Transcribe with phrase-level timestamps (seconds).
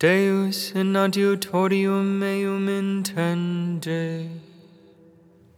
[0.00, 4.30] Deus in adiutorium meum intende.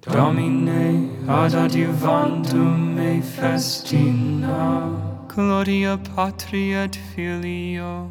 [0.00, 5.28] Domine ad adiuvantum me festina.
[5.28, 8.10] Gloria Patri et Filio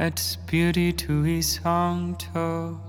[0.00, 2.80] et Spiritui Sancto.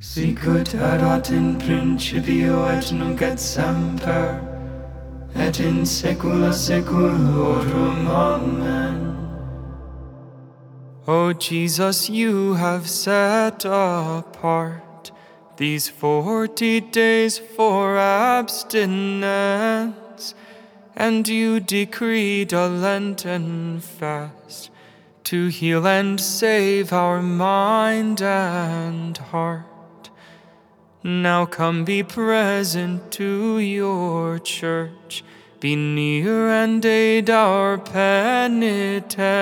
[0.00, 4.38] Sicut erat in principio et nunc et semper,
[5.34, 8.06] et in saecula saeculorum.
[8.06, 9.15] Amen.
[11.08, 15.12] O Jesus, you have set apart
[15.56, 19.14] these forty days for abstinence,
[20.96, 24.70] and you decreed a Lenten fast
[25.22, 30.10] to heal and save our mind and heart.
[31.04, 35.22] Now come be present to your church,
[35.60, 39.36] be near and aid our penitence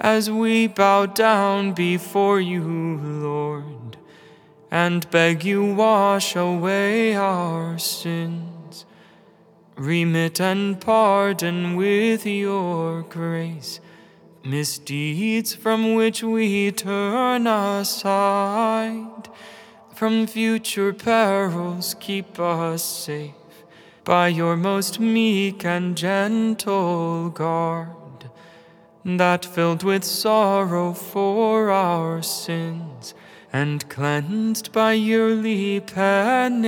[0.00, 3.96] as we bow down before you, Lord,
[4.70, 8.84] and beg you wash away our sins.
[9.76, 13.80] Remit and pardon with your grace
[14.46, 19.28] misdeeds from which we turn aside.
[19.92, 23.32] From future perils keep us safe
[24.04, 28.05] by your most meek and gentle guard
[29.06, 33.14] that filled with sorrow for our sins
[33.52, 36.58] and cleansed by yearly penitence,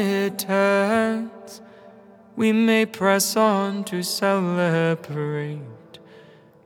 [2.36, 5.58] we may press on to celebrate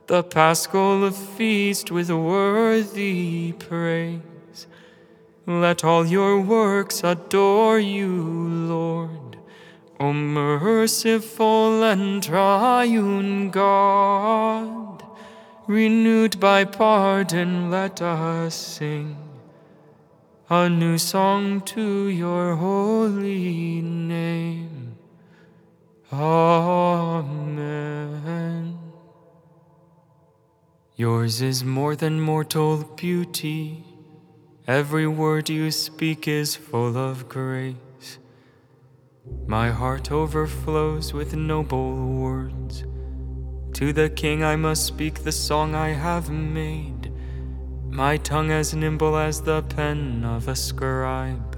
[0.05, 4.67] the paschal feast with worthy praise.
[5.47, 9.37] Let all your works adore you, Lord,
[9.99, 14.92] O merciful and triune God.
[15.67, 19.15] Renewed by pardon, let us sing
[20.49, 24.97] a new song to your holy name.
[26.11, 27.33] Amen.
[30.97, 33.85] Yours is more than mortal beauty.
[34.67, 38.19] Every word you speak is full of grace.
[39.47, 42.83] My heart overflows with noble words.
[43.73, 47.11] To the king I must speak the song I have made,
[47.89, 51.57] my tongue as nimble as the pen of a scribe.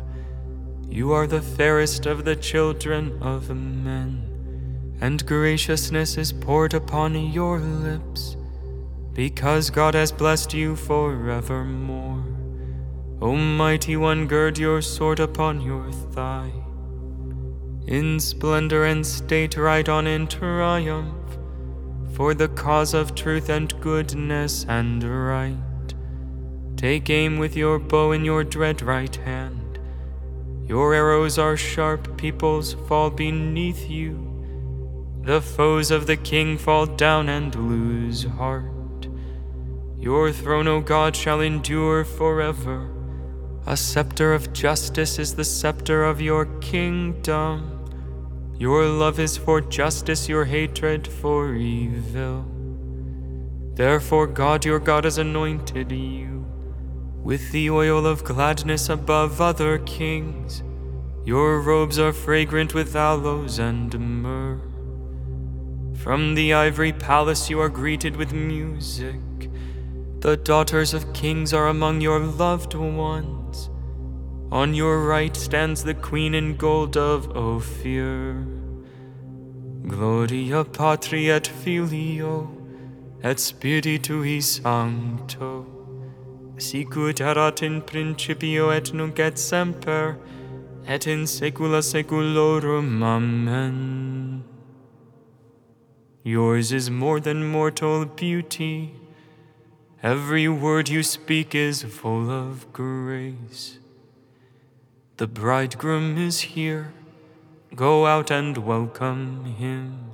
[0.89, 7.59] You are the fairest of the children of men, and graciousness is poured upon your
[7.59, 8.37] lips,
[9.11, 12.23] because God has blessed you forevermore.
[13.21, 16.53] O mighty one, gird your sword upon your thigh.
[17.87, 21.24] In splendor and state ride on in triumph
[22.15, 25.93] for the cause of truth and goodness and right.
[26.77, 29.79] Take aim with your bow in your dread right hand.
[30.65, 34.31] Your arrows are sharp, peoples fall beneath you.
[35.23, 39.09] The foes of the king fall down and lose heart.
[39.97, 42.89] Your throne, O God, shall endure forever.
[43.67, 47.74] A scepter of justice is the scepter of your kingdom.
[48.57, 52.45] Your love is for justice, your hatred for evil.
[53.73, 56.45] Therefore, God your God has anointed you
[57.21, 60.63] with the oil of gladness above other kings.
[61.25, 64.61] Your robes are fragrant with aloes and myrrh.
[65.97, 69.49] From the ivory palace you are greeted with music.
[70.19, 73.69] The daughters of kings are among your loved ones.
[74.51, 78.45] On your right stands the queen in gold of Ophir.
[79.87, 82.49] Gloria Patri et Filio
[83.23, 85.65] et Spiritui Sancto.
[86.57, 90.17] Sicut erat in principio et nunc et semper
[90.87, 93.03] et in saecula saeculorum.
[93.03, 94.43] Amen.
[96.23, 98.93] Yours is more than mortal beauty.
[100.01, 103.79] Every word you speak is full of grace.
[105.17, 106.93] The bridegroom is here.
[107.73, 110.11] Go out and welcome him.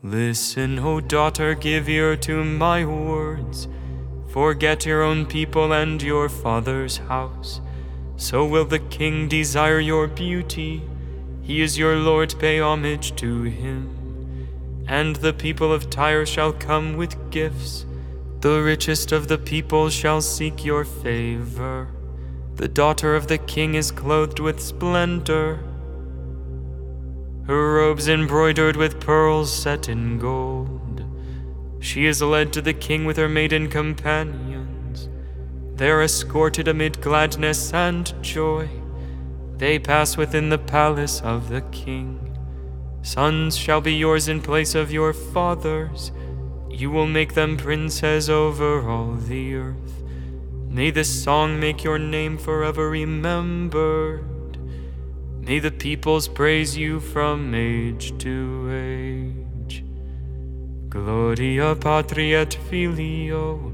[0.00, 3.66] Listen, O daughter, give ear to my words.
[4.28, 7.60] Forget your own people and your father's house.
[8.16, 10.82] So will the king desire your beauty.
[11.42, 14.46] He is your Lord, pay homage to him.
[14.86, 17.86] And the people of Tyre shall come with gifts.
[18.38, 21.88] The richest of the people shall seek your favor.
[22.60, 25.60] The daughter of the king is clothed with splendor.
[27.46, 31.02] Her robes embroidered with pearls set in gold.
[31.80, 35.08] She is led to the king with her maiden companions.
[35.76, 38.68] They are escorted amid gladness and joy.
[39.56, 42.36] They pass within the palace of the king.
[43.00, 46.12] Sons shall be yours in place of your fathers.
[46.68, 50.00] You will make them princes over all the earth.
[50.70, 54.56] May this song make your name forever remembered.
[55.40, 59.84] May the peoples praise you from age to age.
[60.88, 63.72] Gloria Patri et Filio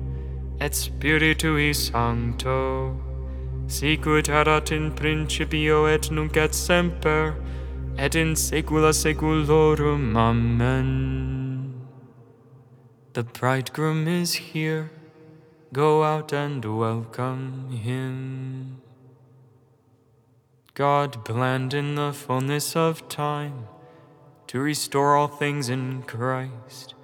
[0.58, 2.98] et Spiritui Sancto,
[3.66, 7.34] sicut erat in principio et nunc et semper,
[7.98, 10.16] et in saecula saeculorum.
[10.16, 11.74] Amen.
[13.12, 14.90] The bridegroom is here.
[15.76, 18.80] Go out and welcome him.
[20.72, 23.66] God planned in the fullness of time
[24.46, 26.94] to restore all things in Christ.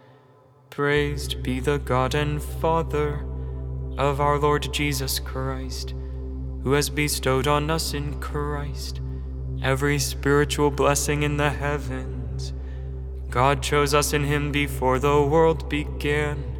[0.70, 3.26] Praised be the God and Father
[3.98, 5.90] of our Lord Jesus Christ,
[6.62, 9.02] who has bestowed on us in Christ
[9.62, 12.54] every spiritual blessing in the heavens.
[13.28, 16.51] God chose us in Him before the world began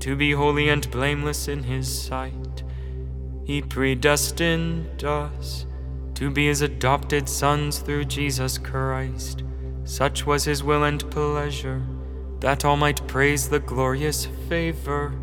[0.00, 2.64] to be holy and blameless in His sight.
[3.44, 5.66] He predestined us
[6.14, 9.42] to be his adopted sons through Jesus Christ.
[9.84, 11.82] Such was his will and pleasure,
[12.40, 15.14] that all might praise the glorious favor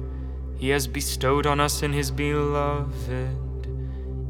[0.57, 3.67] he has bestowed on us in his beloved.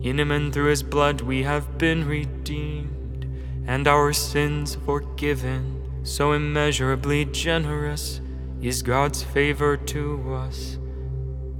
[0.03, 3.25] In him and through his blood we have been redeemed,
[3.65, 5.81] and our sins forgiven.
[6.03, 8.19] So immeasurably generous
[8.61, 10.79] is God's favor to us.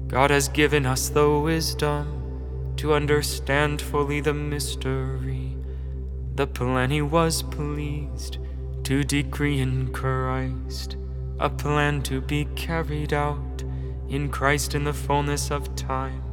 [0.08, 5.56] God has given us the wisdom to understand fully the mystery.
[6.36, 8.38] The plan he was pleased
[8.84, 10.98] to decree in Christ,
[11.40, 13.64] a plan to be carried out
[14.08, 16.24] in Christ in the fullness of time,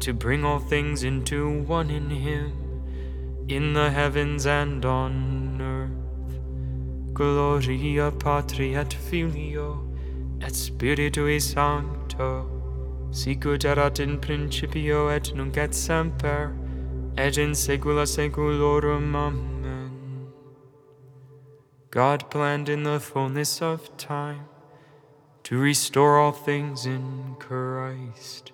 [0.00, 2.52] to bring all things into one in him,
[3.48, 7.14] in the heavens and on earth.
[7.14, 9.87] Gloria Patri et Filio
[10.42, 12.58] et Spiritui Sancto
[13.10, 16.52] sicut erat in principio et nunc et semper,
[17.16, 19.14] et in saecula saeculorum.
[19.14, 20.28] Amen.
[21.90, 24.44] God planned in the fullness of time
[25.44, 28.52] to restore all things in Christ.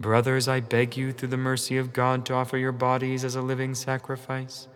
[0.00, 3.40] Brothers, I beg you, through the mercy of God, to offer your bodies as a
[3.40, 4.66] living sacrifice,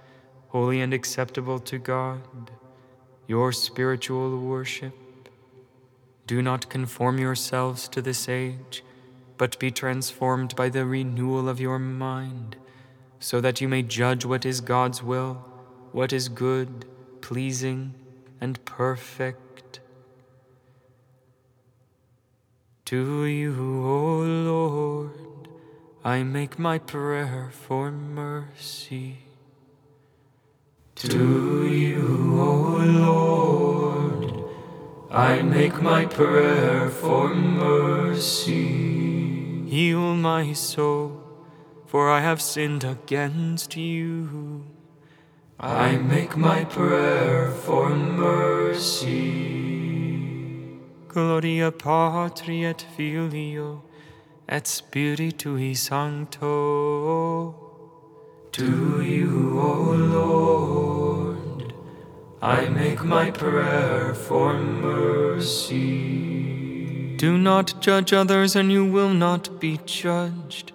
[0.48, 2.52] holy and acceptable to God,
[3.26, 4.94] your spiritual worship.
[6.28, 8.84] Do not conform yourselves to this age,
[9.38, 12.56] but be transformed by the renewal of your mind,
[13.18, 15.42] so that you may judge what is God's will,
[15.90, 16.84] what is good,
[17.22, 17.94] pleasing,
[18.42, 19.80] and perfect.
[22.84, 23.54] To you,
[23.86, 25.48] O Lord,
[26.04, 29.20] I make my prayer for mercy.
[30.96, 33.77] To you, O Lord,
[35.10, 38.56] I make my prayer for mercy.
[39.66, 41.22] Heal my soul,
[41.86, 44.64] for I have sinned against you.
[45.58, 49.08] I make my prayer for mercy.
[51.08, 53.82] Gloria Patri et Filio
[54.46, 57.54] et Spiritui Sancto.
[58.52, 60.97] To you, O Lord.
[62.40, 65.96] I make my prayer for mercy.
[67.16, 70.70] Do not judge others, and you will not be judged.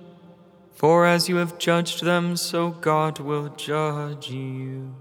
[0.74, 4.94] For as you have judged them, so God will judge you.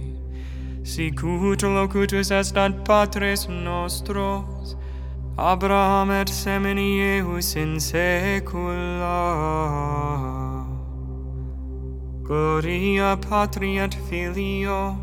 [0.83, 4.75] Sicut locutus est ad patres nostros,
[5.37, 9.23] Abraham et semini eus in saecula.
[12.23, 14.95] Gloria Patri et Filio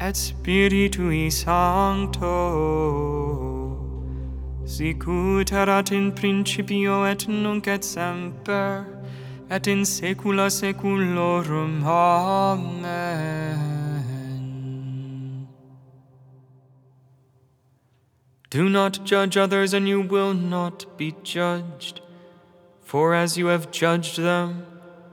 [0.00, 2.26] et Spiritui Sancto,
[4.64, 8.86] sicut erat in principio et nunc et semper,
[9.50, 11.84] et in saecula saeculorum.
[11.84, 13.76] Amen.
[18.48, 22.00] Do not judge others, and you will not be judged.
[22.80, 24.64] For as you have judged them,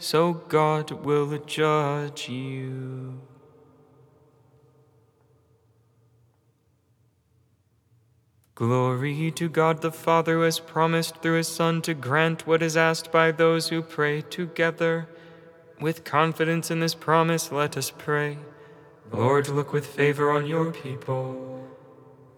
[0.03, 3.21] so God will judge you.
[8.53, 12.75] Glory to God the Father, who has promised through his Son to grant what is
[12.75, 15.07] asked by those who pray together.
[15.79, 18.37] With confidence in this promise, let us pray.
[19.09, 21.65] Lord, look with favor on your people.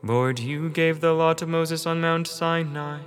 [0.04, 3.00] Lord, you gave the law to Moses on Mount Sinai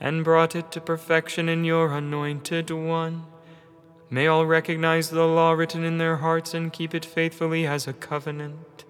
[0.00, 3.26] and brought it to perfection in your anointed one.
[4.14, 7.92] May all recognize the law written in their hearts and keep it faithfully as a
[7.92, 8.84] covenant.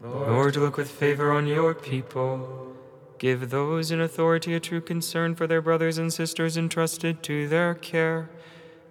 [0.00, 2.74] Lord, look with favor on your people.
[3.18, 7.74] Give those in authority a true concern for their brothers and sisters entrusted to their
[7.74, 8.30] care,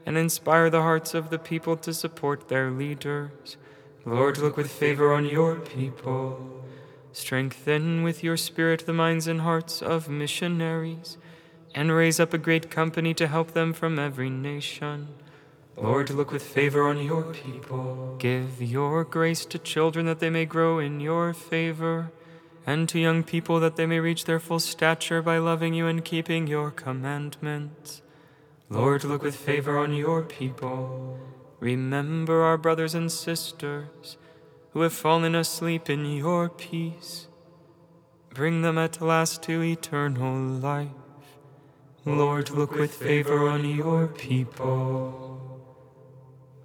[0.06, 3.58] and inspire the hearts of the people to support their leaders.
[4.06, 6.64] Lord, look with favor on your people.
[7.14, 11.18] Strengthen with your Spirit the minds and hearts of missionaries,
[11.74, 15.16] and raise up a great company to help them from every nation.
[15.82, 18.16] Lord, look with favor on your people.
[18.20, 22.12] Give your grace to children that they may grow in your favor
[22.66, 26.04] and to young people that they may reach their full stature by loving you and
[26.04, 28.02] keeping your commandments.
[28.70, 31.18] Lord, look with favor on your people.
[31.60, 34.18] Remember our brothers and sisters
[34.72, 37.28] who have fallen asleep in your peace.
[38.34, 40.90] Bring them at last to eternal life.
[42.06, 45.39] Lord, look with favor on your people.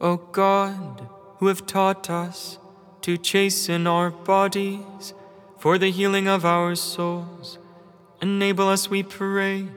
[0.00, 2.58] O God, who have taught us
[3.02, 5.14] to chasten our bodies,
[5.58, 7.58] for the healing of our souls.
[8.20, 9.68] Enable us, we pray,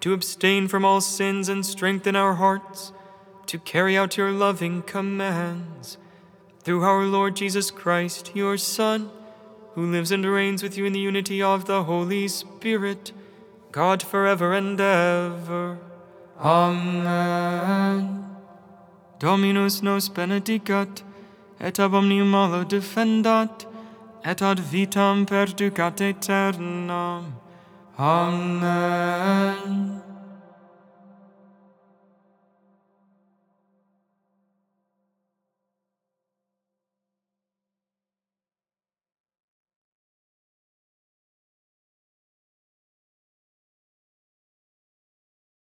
[0.00, 2.92] to abstain from all sins and strengthen our hearts
[3.46, 5.98] to carry out your loving commands.
[6.60, 9.10] Through our Lord Jesus Christ, your Son,
[9.74, 13.12] who lives and reigns with you in the unity of the Holy Spirit,
[13.70, 15.78] God forever and ever.
[16.38, 18.31] Amen.
[19.22, 21.04] Dominus nos benedicat,
[21.60, 23.66] et ab omnium malo defendat,
[24.24, 27.32] et ad vitam perducat aeternam.
[27.96, 30.01] Amen.